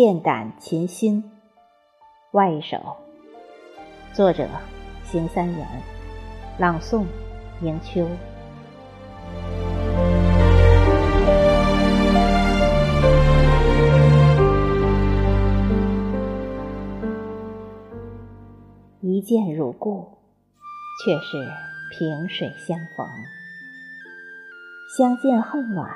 [0.00, 1.28] 剑胆琴心，
[2.30, 2.78] 外一首。
[4.12, 4.48] 作者：
[5.02, 5.66] 邢三元，
[6.56, 7.04] 朗诵：
[7.62, 8.06] 迎秋。
[19.00, 20.16] 一见如故，
[21.04, 21.44] 却是
[21.98, 23.04] 萍水相逢。
[24.96, 25.90] 相见恨晚，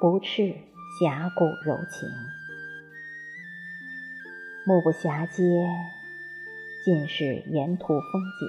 [0.00, 0.54] 不斥
[0.98, 2.08] 侠骨柔情。
[4.64, 5.42] 目不暇接，
[6.84, 8.48] 尽是沿途风景。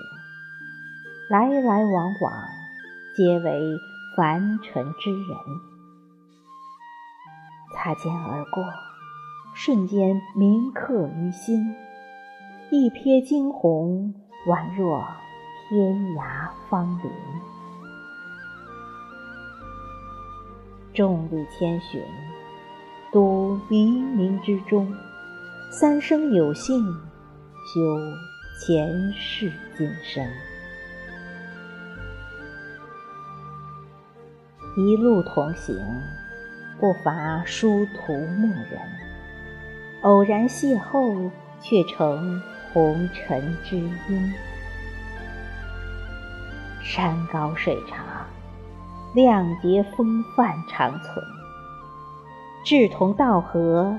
[1.27, 2.33] 来来往往，
[3.15, 3.59] 皆为
[4.15, 5.37] 凡尘之人。
[7.73, 8.63] 擦肩而过，
[9.55, 11.75] 瞬间铭刻于心。
[12.69, 14.13] 一瞥惊鸿，
[14.45, 15.03] 宛若
[15.67, 17.11] 天涯芳邻。
[20.93, 22.03] 众里千寻，
[23.11, 24.95] 独黎明之中。
[25.75, 27.81] 三生有幸，修
[28.59, 30.23] 前世今生。
[34.77, 35.75] 一路同行，
[36.79, 38.79] 不乏殊途陌人。
[40.03, 42.39] 偶然邂逅，却成
[42.71, 44.33] 红尘知音。
[46.83, 48.05] 山高水长，
[49.15, 51.25] 亮节风范长存。
[52.63, 53.97] 志同道合，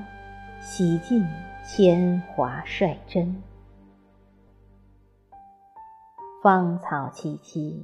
[0.60, 1.26] 洗尽。
[1.66, 3.42] 铅华率真，
[6.42, 7.82] 芳草萋萋，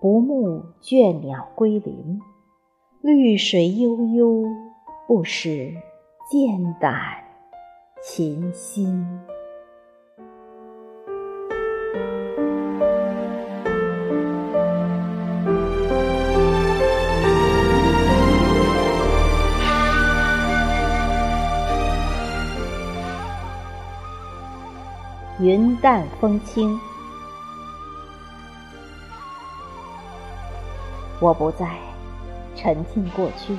[0.00, 2.20] 不慕倦鸟归林；
[3.02, 4.44] 绿水悠悠，
[5.08, 5.74] 不识
[6.30, 6.94] 剑胆
[8.00, 9.04] 琴心。
[25.38, 26.80] 云淡风轻，
[31.20, 31.76] 我不再
[32.54, 33.54] 沉浸过去。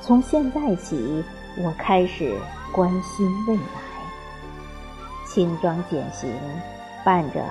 [0.00, 1.24] 从现在起，
[1.62, 2.36] 我开始
[2.72, 3.62] 关心未来。
[5.24, 6.28] 轻装简行，
[7.04, 7.44] 伴着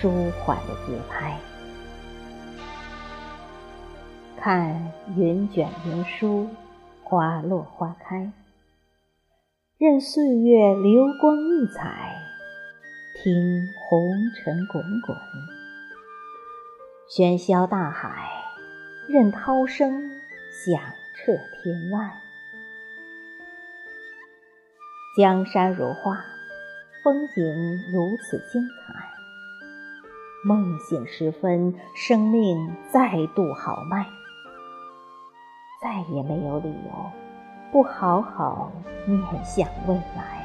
[0.00, 1.36] 舒缓的节拍，
[4.40, 6.48] 看云卷云舒，
[7.02, 8.30] 花落花开，
[9.76, 12.23] 任岁月流光溢彩。
[13.24, 15.16] 听红尘滚滚，
[17.08, 18.28] 喧嚣大海，
[19.08, 20.10] 任涛声
[20.52, 20.78] 响
[21.14, 22.20] 彻天外。
[25.16, 26.22] 江山如画，
[27.02, 27.42] 风景
[27.90, 28.94] 如此精彩。
[30.44, 34.06] 梦醒时分，生命再度豪迈，
[35.80, 37.10] 再也没有理由
[37.72, 38.70] 不好好
[39.06, 40.43] 面向未来。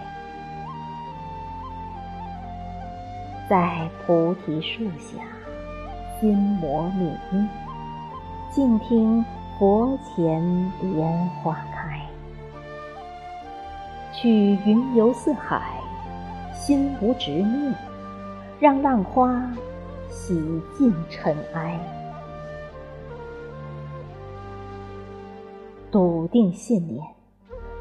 [3.49, 5.23] 在菩提树下，
[6.19, 7.47] 心摩泯灭，
[8.51, 9.25] 静听
[9.57, 11.11] 佛前莲
[11.41, 11.99] 花开。
[14.13, 15.81] 去云游四海，
[16.53, 17.73] 心无执念，
[18.59, 19.51] 让浪花
[20.09, 21.79] 洗尽尘埃。
[25.89, 27.03] 笃定信念，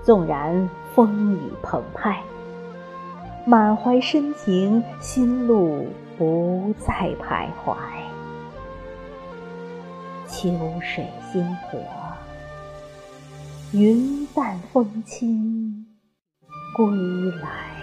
[0.03, 2.23] 纵然风雨澎湃。
[3.49, 5.87] 满怀深情，心路
[6.19, 7.75] 不再徘徊。
[10.29, 10.51] 秋
[10.83, 11.79] 水星河，
[13.73, 15.87] 云淡风轻，
[16.77, 16.95] 归
[17.41, 17.78] 来。